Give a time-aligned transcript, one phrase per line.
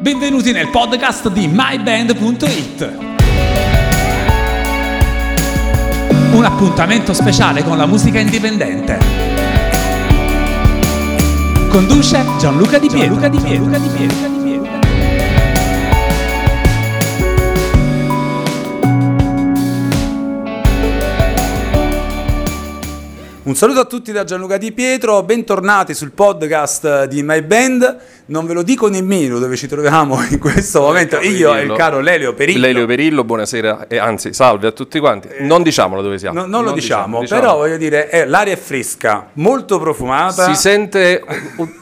[0.00, 2.96] Benvenuti nel podcast di myband.it.
[6.32, 8.98] Un appuntamento speciale con la musica indipendente.
[11.68, 13.18] Conduce Gianluca Di Pietro.
[13.20, 13.70] Gianluca Di Pietro.
[13.70, 14.30] Gianluca Di Pietro.
[23.42, 27.96] Un saluto a tutti da Gianluca Di Pietro, bentornati sul podcast di My Band.
[28.30, 31.18] Non ve lo dico nemmeno dove ci troviamo in questo momento.
[31.18, 32.60] Io e il caro Lelio Perillo.
[32.60, 35.28] Lelio Perillo, buonasera, e anzi salve a tutti quanti.
[35.40, 36.38] Non diciamolo dove siamo.
[36.38, 40.44] No, non, lo diciamo, diciamo, però voglio dire, eh, l'aria è fresca, molto profumata.
[40.44, 41.24] Si sente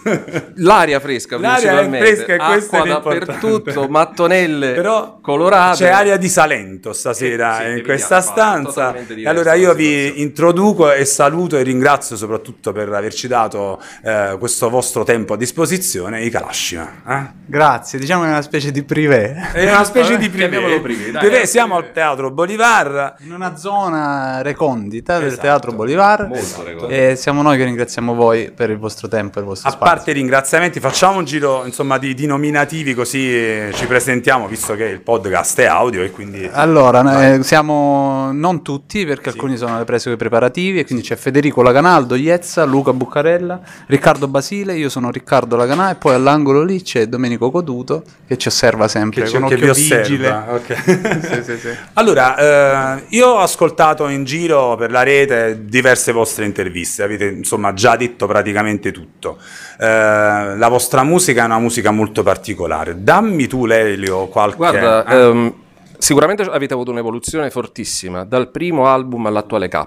[0.56, 5.84] l'aria fresca L'aria è fresca e questo Acqua è dappertutto, mattonelle però colorate.
[5.84, 8.94] C'è aria di Salento stasera Eh, sì, in questa stanza.
[8.94, 14.36] E diversa allora io vi introduco e saluto e ringrazio soprattutto per averci dato eh,
[14.38, 16.90] questo vostro tempo a disposizione, i Kalashima.
[17.06, 17.36] eh?
[17.46, 19.50] Grazie, diciamo che è una specie di privé.
[19.52, 20.80] È una specie di privé.
[20.80, 21.20] privé, dai.
[21.26, 23.14] Privé, siamo al Teatro Bolivar.
[23.20, 25.40] In una zona recondita del Esatto.
[25.42, 26.26] Teatro Bolivar.
[26.28, 27.00] Molto recondita.
[27.00, 29.94] E siamo noi che ringraziamo voi per il vostro tempo e il vostro A spazio.
[29.94, 34.74] parte i ringraziamenti, facciamo un giro insomma di, di nominativi così eh, ci presentiamo, visto
[34.74, 36.48] che il podcast è audio e quindi...
[36.52, 41.02] Allora, eh, siamo non tutti perché alcuni sono alle prese con i preparativi e quindi
[41.02, 46.62] c'è Federico Laganaldo, Iezza, Luca Buccarella, Riccardo Basile, io sono Riccardo Laganà e poi all'angolo
[46.62, 50.02] lì c'è Domenico Coduto che ci osserva sempre Che, con che occhio osserva.
[50.02, 50.28] vigile.
[50.48, 51.16] ok.
[51.38, 51.68] Sì, sì, sì.
[51.94, 57.72] Allora, eh, io ho ascoltato in giro per la rete diverse vostre interviste, avete insomma
[57.74, 59.38] già detto praticamente tutto.
[59.78, 63.02] Eh, la vostra musica è una musica molto particolare.
[63.02, 64.56] Dammi tu, Lelio, qualche...
[64.56, 65.54] Guarda, eh, ehm,
[65.98, 69.86] sicuramente avete avuto un'evoluzione fortissima dal primo album all'attuale K.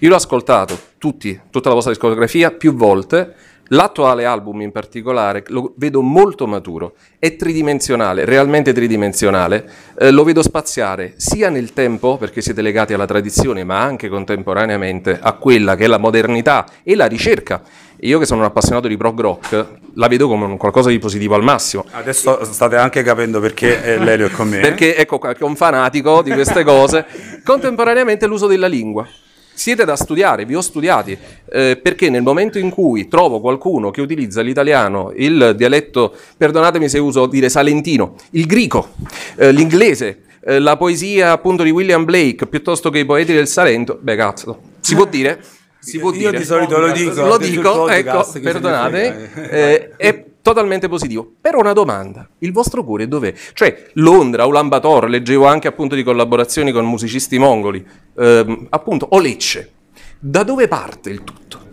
[0.00, 3.34] Io l'ho ascoltato tutti, tutta la vostra discografia più volte.
[3.70, 10.40] L'attuale album in particolare lo vedo molto maturo, è tridimensionale, realmente tridimensionale, eh, lo vedo
[10.40, 15.84] spaziare sia nel tempo, perché siete legati alla tradizione, ma anche contemporaneamente a quella che
[15.84, 17.60] è la modernità e la ricerca.
[18.00, 21.34] Io che sono un appassionato di prog rock, la vedo come un qualcosa di positivo
[21.34, 21.84] al massimo.
[21.90, 24.60] Adesso state anche capendo perché eh, Lelio è con me.
[24.60, 27.04] Perché ecco qua che è un fanatico di queste cose.
[27.42, 29.08] Contemporaneamente l'uso della lingua.
[29.56, 31.16] Siete da studiare, vi ho studiati,
[31.50, 36.98] eh, perché nel momento in cui trovo qualcuno che utilizza l'italiano, il dialetto, perdonatemi se
[36.98, 38.90] uso dire salentino, il greco,
[39.36, 43.98] eh, l'inglese, eh, la poesia appunto di William Blake, piuttosto che i poeti del Salento,
[43.98, 45.40] beh cazzo, si può dire?
[45.78, 46.38] Si può Io dire.
[46.38, 47.24] di solito lo dico.
[47.24, 49.48] Lo dico, ecco, perdonate, frega.
[49.48, 51.28] eh, è totalmente positivo.
[51.40, 53.34] Però una domanda, il vostro cuore dov'è?
[53.52, 57.84] Cioè, Londra, Ulan Bator, leggevo anche appunto di collaborazioni con musicisti mongoli,
[58.16, 59.72] ehm, appunto, o Lecce.
[60.20, 61.65] Da dove parte il tutto?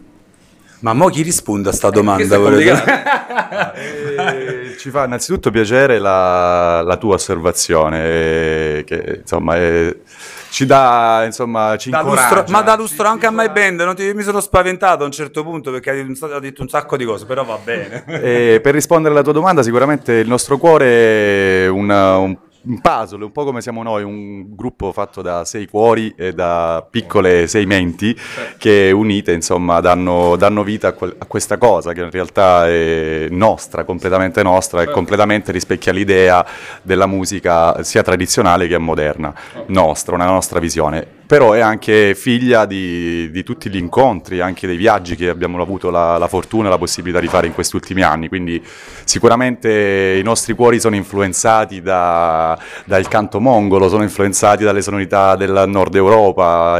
[0.83, 2.35] Ma mo chi risponde a sta domanda?
[2.35, 2.69] È volete?
[2.71, 3.77] complicato.
[3.79, 10.01] Eh, ci fa innanzitutto piacere la, la tua osservazione, eh, che insomma eh,
[10.49, 12.35] ci dà, insomma, ci Da incoraggia.
[12.35, 15.13] lustro- ma da lustro anche a My Band, non ti- mi sono spaventato a un
[15.13, 16.05] certo punto perché hai
[16.41, 18.03] detto un- sacco di cose, però va bene.
[18.05, 23.23] Eh, per rispondere alla tua domanda, sicuramente il nostro cuore è un, un- un puzzle,
[23.23, 27.65] un po' come siamo noi, un gruppo fatto da sei cuori e da piccole sei
[27.65, 28.17] menti
[28.57, 33.27] che unite, insomma, danno, danno vita a, quel- a questa cosa che in realtà è
[33.29, 36.45] nostra, completamente nostra e completamente rispecchia l'idea
[36.81, 39.33] della musica sia tradizionale che moderna,
[39.67, 41.21] nostra, una nostra visione.
[41.25, 45.89] Però è anche figlia di, di tutti gli incontri, anche dei viaggi che abbiamo avuto
[45.89, 48.27] la, la fortuna e la possibilità di fare in questi ultimi anni.
[48.27, 48.61] Quindi
[49.05, 55.63] sicuramente i nostri cuori sono influenzati da- dal canto mongolo, sono influenzati dalle sonorità del
[55.67, 56.79] nord Europa,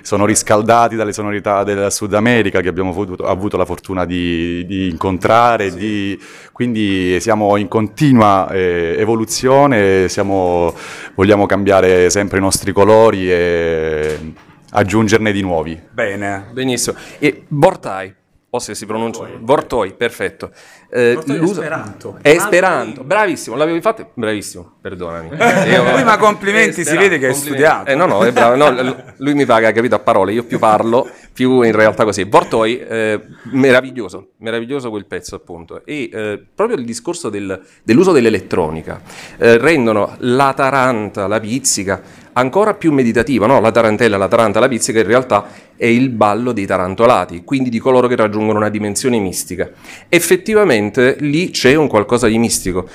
[0.00, 4.88] sono riscaldati dalle sonorità del Sud America che abbiamo avuto, avuto la fortuna di, di
[4.88, 5.74] incontrare.
[5.74, 6.18] di-
[6.56, 10.72] quindi siamo in continua eh, evoluzione, siamo-
[11.14, 14.32] vogliamo cambiare sempre i nostri colori e
[14.70, 15.78] aggiungerne di nuovi.
[15.92, 16.46] Bene.
[16.52, 16.96] Benissimo.
[17.18, 18.10] E Bortai,
[18.56, 20.50] o se si pronuncia Vortoi, perfetto.
[20.90, 22.18] Eh, Vortoi è l'uso- Esperanto.
[22.20, 25.30] È Esperanto, bravissimo, l'avevo infatti, bravissimo, perdonami.
[25.92, 27.90] Lui, ma complimenti, si vede che hai studiato.
[27.90, 31.08] Eh, no, no, è bravo, no, lui mi paga, capito, a parole, io più parlo,
[31.32, 32.24] più in realtà così.
[32.24, 33.20] Vortoi, eh,
[33.52, 35.84] meraviglioso, meraviglioso quel pezzo appunto.
[35.84, 39.00] E eh, proprio il discorso del- dell'uso dell'elettronica
[39.38, 42.00] eh, rendono la taranta, la pizzica,
[42.36, 43.60] ancora più meditativa, no?
[43.60, 45.46] La tarantella, la taranta, la pizzica in realtà
[45.76, 49.70] è il ballo dei tarantolati, quindi di coloro che raggiungono una dimensione mistica.
[50.08, 52.88] Effettivamente lì c'è un qualcosa di mistico.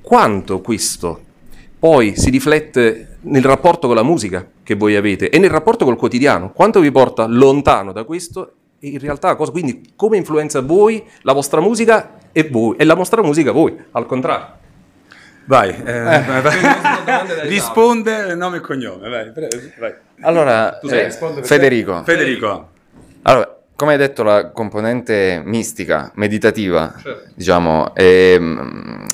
[0.00, 1.20] Quanto questo
[1.78, 5.96] poi si riflette nel rapporto con la musica che voi avete e nel rapporto col
[5.96, 11.32] quotidiano, quanto vi porta lontano da questo in realtà cosa, quindi come influenza voi, la
[11.32, 14.57] vostra musica e voi, e la vostra musica voi, al contrario.
[15.48, 16.42] Vai, eh, vai.
[16.42, 19.08] da risponde nome e cognome.
[19.08, 19.32] Vai,
[19.78, 19.94] vai.
[20.20, 21.10] Allora, eh?
[21.42, 22.68] Federico, Federico.
[23.22, 27.30] allora, come hai detto, la componente mistica, meditativa, Certo.
[27.34, 29.04] diciamo, è mm,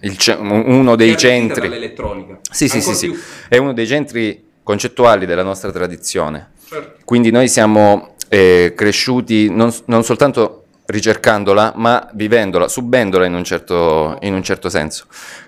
[0.00, 1.68] il ce- uno dei centri.
[1.68, 2.40] L'elettronica.
[2.50, 3.16] Sì, sì, sì, sì,
[3.48, 6.50] è uno dei centri concettuali della nostra tradizione.
[6.68, 6.96] Certo.
[7.04, 10.57] Quindi noi siamo eh, cresciuti non, non soltanto
[10.88, 15.04] ricercandola, ma vivendola, subendola in un, certo, in un certo senso.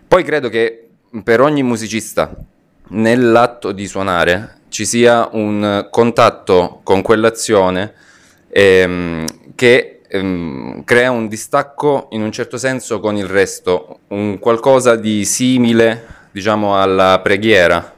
[0.06, 0.88] Poi credo che
[1.24, 2.30] per ogni musicista
[2.88, 7.94] nell'atto di suonare ci sia un contatto con quell'azione
[8.50, 14.94] ehm, che ehm, crea un distacco in un certo senso con il resto, un qualcosa
[14.94, 17.94] di simile, diciamo, alla preghiera.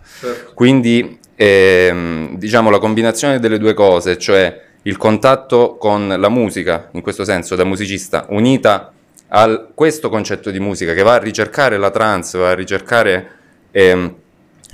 [0.55, 7.03] Quindi, ehm, diciamo, la combinazione delle due cose, cioè il contatto con la musica, in
[7.03, 8.93] questo senso da musicista, unita
[9.29, 13.31] a questo concetto di musica che va a ricercare la trance, va a ricercare
[13.71, 14.15] ehm,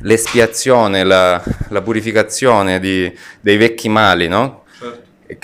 [0.03, 4.65] l'espiazione, la, la purificazione di- dei vecchi mali, no?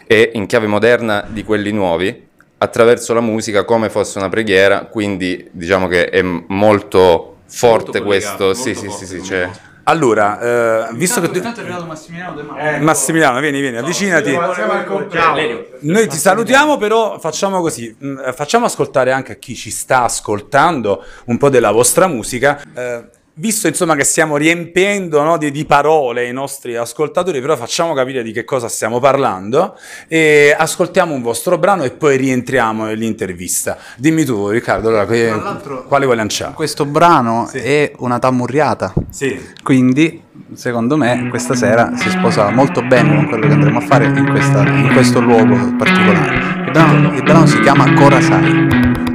[0.06, 2.26] E in chiave moderna di quelli nuovi,
[2.58, 8.44] attraverso la musica come fosse una preghiera, quindi diciamo che è molto forte collegato, questo.
[8.44, 9.60] molto Sì, sì, forte sì, sì, come cioè- cosa.
[9.84, 11.36] Allora, eh, visto che tu...
[11.36, 12.84] Intanto è arrivato Massimiliano De Marco.
[12.84, 14.32] Massimiliano, vieni, vieni, avvicinati.
[15.80, 20.04] Noi ti salutiamo, però facciamo così, mh, eh, facciamo ascoltare anche a chi ci sta
[20.04, 22.60] ascoltando un po' della vostra musica.
[22.74, 23.04] Eh,
[23.36, 28.22] visto insomma che stiamo riempiendo no, di, di parole i nostri ascoltatori, però facciamo capire
[28.22, 29.76] di che cosa stiamo parlando
[30.06, 33.76] e ascoltiamo un vostro brano e poi rientriamo nell'intervista.
[33.96, 35.32] Dimmi tu, Riccardo, allora, che-
[35.88, 36.54] quale vuoi lanciare?
[36.54, 38.92] Questo brano è una tammurriata.
[39.10, 39.38] Sì.
[39.62, 40.22] Quindi,
[40.54, 44.28] secondo me, questa sera si sposa molto bene con quello che andremo a fare in,
[44.30, 46.36] questa- in questo luogo particolare.
[46.66, 49.12] Il brano, il brano si chiama Korasai.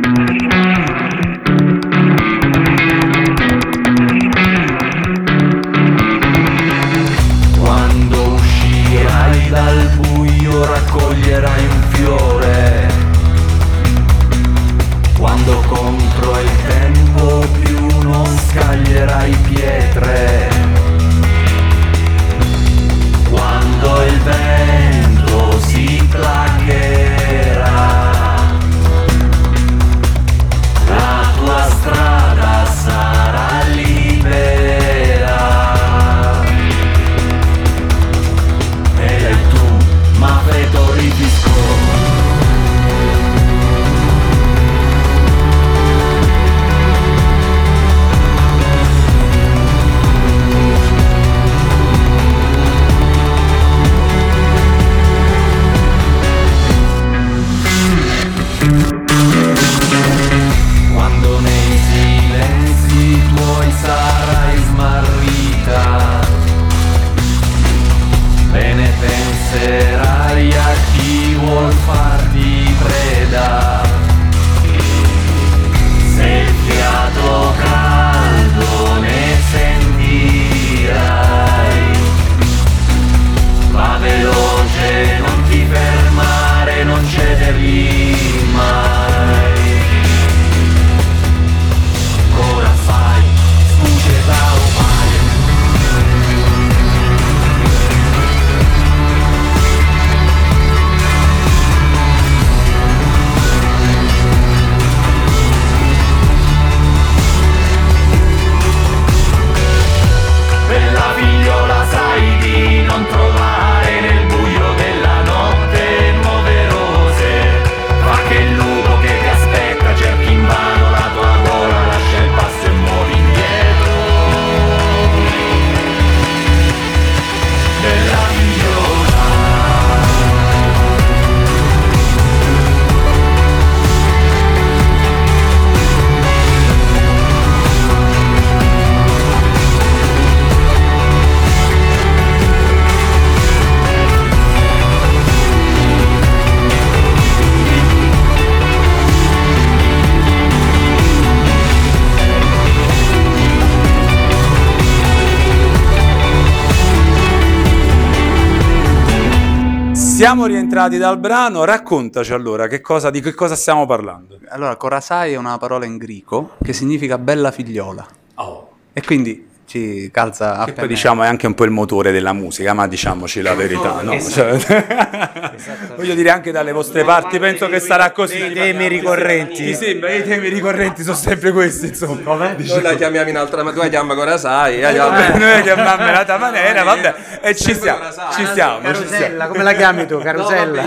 [160.19, 164.37] Siamo rientrati dal brano, raccontaci allora che cosa, di che cosa stiamo parlando.
[164.49, 168.05] Allora, Korasai è una parola in greco che significa bella figliola.
[168.33, 168.69] Oh.
[168.91, 172.73] E quindi ci calza Che poi diciamo è anche un po' il motore della musica,
[172.73, 174.19] ma diciamoci la verità, no?
[174.19, 174.57] Cioè,
[175.95, 178.39] voglio dire anche dalle vostre parti, penso che sarà così.
[178.39, 179.65] dei temi ricorrenti.
[179.65, 180.09] Ti sembra?
[180.11, 182.55] I temi ricorrenti sono sempre questi, insomma.
[182.57, 184.81] Noi la chiamiamo in altra, ma tu la chiami Corasai.
[184.81, 187.99] Eh, Noi chiamiamo in un'altra maniera, vabbè, e ci stiamo,
[188.33, 188.79] ci stiamo.
[188.79, 190.19] Carusella, come la chiami tu?
[190.19, 190.83] Carusella?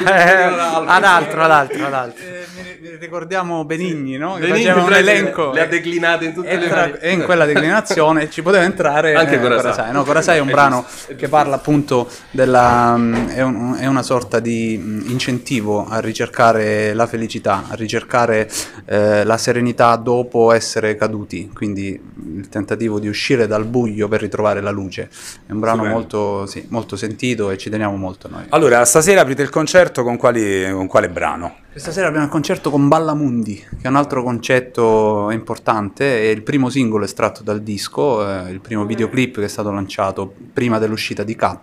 [0.86, 2.24] Ad altro, ad altro, ad altro.
[2.98, 4.34] Ricordiamo Benigni, no?
[4.34, 5.52] Che Benigni faceva un elenco.
[5.52, 7.00] le ha declinate in tutte e, le tra- maniere.
[7.00, 9.92] e in quella declinazione ci poteva entrare Anche eh, Corasai.
[9.92, 10.84] No, Corasai è un brano
[11.16, 12.96] che parla appunto della.
[12.96, 18.48] mm, È, un- è una sorta di mm, incentivo a ricercare la felicità, a ricercare
[18.86, 21.50] eh, la serenità dopo essere caduti.
[21.54, 25.08] Quindi mm, il tentativo di uscire dal buio per ritrovare la luce.
[25.46, 28.44] È un brano molto, sì, molto sentito e ci teniamo molto noi.
[28.50, 31.56] Allora, stasera aprite il concerto con, quali- con quale brano?
[31.72, 36.42] Questa sera abbiamo il concerto con Ballamundi, che è un altro concetto importante, è il
[36.42, 41.22] primo singolo estratto dal disco, eh, il primo videoclip che è stato lanciato prima dell'uscita
[41.22, 41.56] di K,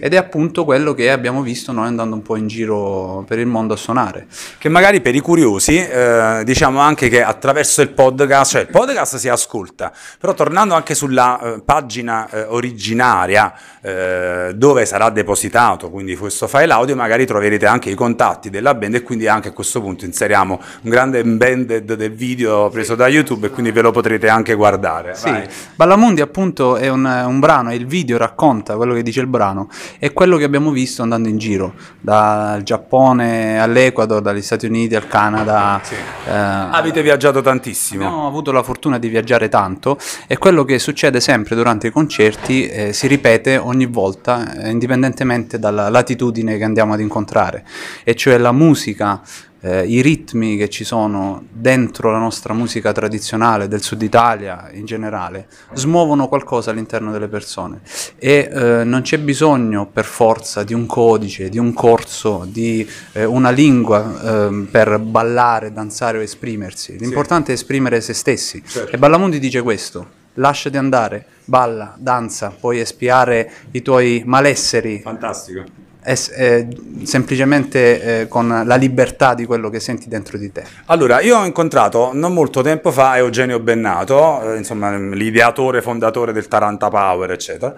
[0.00, 3.46] ed è appunto quello che abbiamo visto noi andando un po' in giro per il
[3.46, 4.26] mondo a suonare.
[4.58, 9.14] Che magari per i curiosi, eh, diciamo anche che attraverso il podcast, cioè il podcast
[9.14, 16.16] si ascolta, però tornando anche sulla eh, pagina eh, originaria eh, dove sarà depositato quindi
[16.16, 19.80] questo file audio, magari troverete anche i contatti della band e quindi anche a questo
[19.80, 24.28] punto inseriamo un grande embedded del video preso da YouTube e quindi ve lo potrete
[24.28, 25.14] anche guardare.
[25.14, 25.46] Sì, Vai.
[25.74, 29.68] Ballamundi appunto è un, un brano, e il video racconta quello che dice il brano,
[29.98, 35.06] è quello che abbiamo visto andando in giro, dal Giappone all'Ecuador, dagli Stati Uniti al
[35.06, 35.80] Canada.
[36.26, 38.04] eh, Avete viaggiato tantissimo.
[38.04, 42.66] Abbiamo avuto la fortuna di viaggiare tanto e quello che succede sempre durante i concerti
[42.66, 47.64] eh, si ripete ogni volta, eh, indipendentemente dalla latitudine che andiamo ad incontrare,
[48.04, 49.20] e cioè la musica,
[49.66, 54.84] eh, i ritmi che ci sono dentro la nostra musica tradizionale del sud Italia in
[54.84, 57.80] generale, smuovono qualcosa all'interno delle persone
[58.16, 63.24] e eh, non c'è bisogno per forza di un codice, di un corso, di eh,
[63.24, 66.96] una lingua ehm, per ballare, danzare o esprimersi.
[66.98, 68.62] L'importante è esprimere se stessi.
[68.90, 70.24] E Ballamundi dice questo.
[70.38, 75.85] Lasciati andare, balla, danza, puoi espiare i tuoi malesseri Fantastico.
[76.06, 76.68] Es- eh,
[77.02, 80.64] semplicemente eh, con la libertà di quello che senti dentro di te.
[80.86, 86.46] Allora, io ho incontrato non molto tempo fa Eugenio Bennato, eh, insomma, l'ideatore, fondatore del
[86.48, 87.74] Taranta Power, eccetera,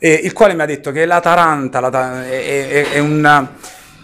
[0.00, 3.54] il quale mi ha detto che la Taranta la ta- è, è- è una...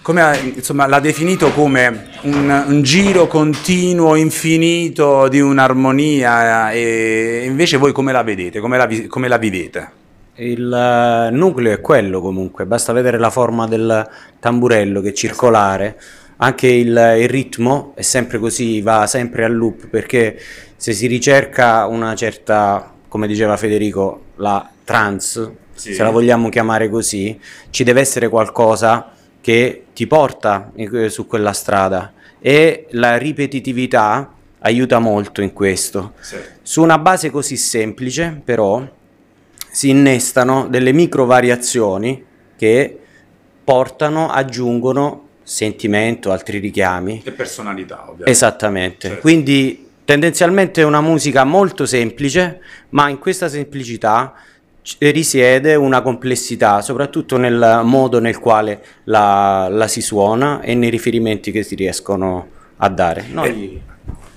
[0.03, 7.79] Come insomma, l'ha definito come un, un giro continuo, infinito di un'armonia, eh, e invece
[7.79, 10.03] voi come la vedete, come la, come la vivete?
[10.37, 14.09] Il eh, nucleo è quello comunque, basta vedere la forma del
[14.41, 15.99] tamburello che è circolare,
[16.39, 16.89] anche il,
[17.19, 20.39] il ritmo è sempre così, va sempre al loop, perché
[20.77, 27.39] se si ricerca una certa, come diceva Federico, la trance, se la vogliamo chiamare così,
[27.71, 30.73] ci deve essere qualcosa che ti porta
[31.09, 32.13] su quella strada.
[32.41, 36.15] E la ripetitività aiuta molto in questo.
[36.63, 38.87] Su una base così semplice, però,
[39.75, 42.25] si innestano delle micro variazioni
[42.57, 42.97] che
[43.65, 47.23] portano, aggiungono sentimento, altri richiami.
[47.25, 48.31] E personalità, ovviamente.
[48.31, 49.09] Esattamente.
[49.09, 49.21] Certo.
[49.21, 54.35] Quindi tendenzialmente è una musica molto semplice, ma in questa semplicità
[55.01, 61.51] risiede una complessità, soprattutto nel modo nel quale la, la si suona e nei riferimenti
[61.51, 63.25] che si riescono a dare.
[63.29, 63.83] Noi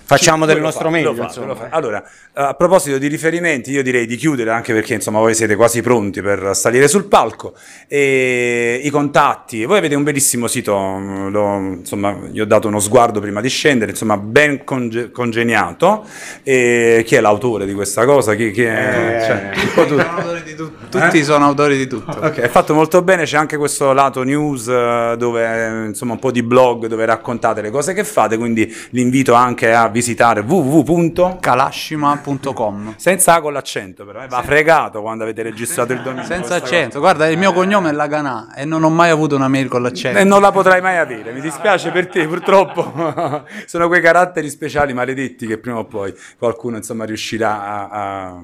[0.08, 1.14] facciamo del nostro lo meglio.
[1.14, 1.54] lo insomma.
[1.56, 1.70] fate.
[1.76, 5.82] Allora, a proposito di riferimenti, io direi di chiudere anche perché insomma voi siete quasi
[5.82, 7.54] pronti per salire sul palco.
[7.88, 12.80] E I contatti, voi avete un bellissimo sito, mm, lo- insomma, gli ho dato uno
[12.80, 16.06] sguardo prima di scendere, insomma, ben conge- congegnato.
[16.44, 18.34] E chi è l'autore di questa cosa?
[18.36, 20.56] Chi, chi è- cioè, un po' tutti.
[20.90, 22.18] Tutti sono autori di tutto.
[22.18, 25.44] Ok, è fatto molto bene, c'è anche questo lato news eh, dove
[25.84, 29.74] eh, insomma un po' di blog dove raccontate le cose che fate, quindi l'invito anche
[29.74, 31.38] a visitare www.
[31.40, 36.26] Kalashima.com Senza A con l'accento però, eh, va fregato quando avete registrato il dominio.
[36.26, 39.68] Senza accento, guarda il mio cognome è Laganà e non ho mai avuto una mail
[39.68, 39.92] con cosa.
[39.92, 40.20] l'accento.
[40.20, 43.44] E non la potrai mai avere, mi dispiace per te purtroppo.
[43.66, 48.42] Sono quei caratteri speciali maledetti che prima o poi qualcuno insomma riuscirà a, a-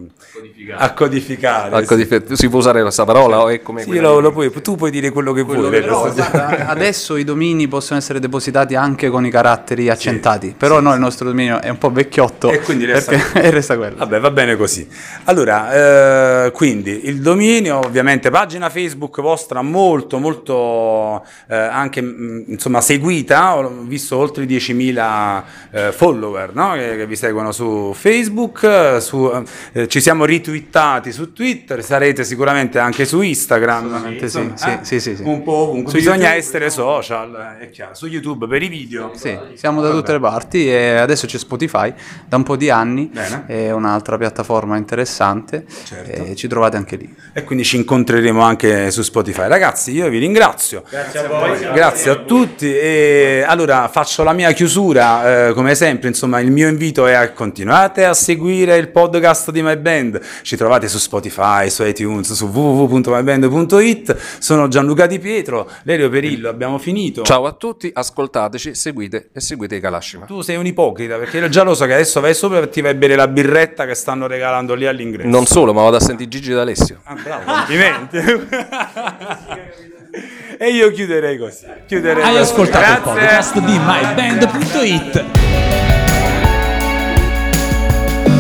[0.78, 1.78] a codificare.
[1.82, 4.76] Ecco, di- si può usare questa parola o è come Sì, lo, lo puoi- tu
[4.76, 5.70] puoi dire quello che vuoi.
[5.70, 10.94] Però, guarda, adesso i domini possono essere depositati anche con i caratteri accentati, però noi
[10.96, 13.48] il nostro dominio dominio è un po' vecchiotto E quindi resta perché- quello.
[13.48, 13.96] e resta quello.
[13.98, 14.88] Vabbè, va bene così.
[15.26, 22.82] Allora, eh, quindi il dominio, ovviamente, pagina Facebook vostra molto, molto eh, anche mh, insomma
[22.82, 23.58] seguita.
[23.58, 26.74] Ho visto oltre 10.000 eh, follower no?
[26.74, 28.64] che, che vi seguono su Facebook.
[28.64, 29.32] eh, su,
[29.74, 34.18] eh, ci siamo retweetati su Twitter, sarete sicuramente anche su Instagram.
[34.18, 35.24] Sì, Insomma, sì, sì, sì, sì.
[35.24, 35.92] Un po' ovunque.
[35.92, 37.94] Su Bisogna YouTube, essere social, eh, è chiaro.
[37.94, 39.12] Su YouTube per i video.
[39.16, 41.92] Sì, siamo da tutte le parti e adesso c'è Spotify
[42.28, 43.46] da un po' di anni, Bene.
[43.48, 46.24] è un'altra piattaforma interessante Certo.
[46.26, 47.12] e ci trovate anche lì.
[47.34, 49.48] E quindi ci incontreremo anche su Spotify.
[49.48, 50.84] Ragazzi, io vi ringrazio.
[50.90, 51.60] Grazie a voi.
[51.74, 52.72] Grazie a tutti.
[52.72, 55.48] E allora faccio la mia chiusura.
[55.50, 59.64] eh, come sempre, insomma, il mio invito è a continuate a seguire il podcast di
[59.64, 60.20] My Band.
[60.44, 64.18] Ci trovate su Spotify, su iTunes, su www.myband.it.
[64.40, 66.50] Sono Gianluca Di Pietro, Lerio Perillo.
[66.50, 67.24] Abbiamo finito.
[67.24, 70.26] Ciao a tutti, ascoltateci, seguite e seguite i Kalashima.
[70.26, 72.82] Tu sei un ipocrita perché io già lo so che adesso vai sopra e ti
[72.82, 75.30] vai a bere la birretta che stanno regalando lì all'ingresso.
[75.30, 76.98] Non solo, ma vado a sentire Gigi D'Alessio.
[77.06, 78.18] Ah, bravo, complimenti.
[80.60, 81.66] e io chiuderei così.
[81.88, 82.52] Chiuderei Hai così.
[82.52, 83.24] ascoltato il Grazie.
[83.54, 85.24] podcast di myband.it.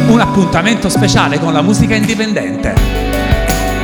[0.10, 2.76] Un appuntamento speciale con la musica indipendente.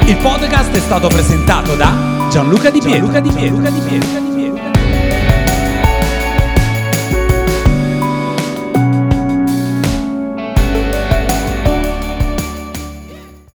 [0.07, 3.09] Il podcast è stato presentato da Gianluca Di Pietro.
[3.09, 3.29] Gianluca Di
[3.79, 4.28] Pietro.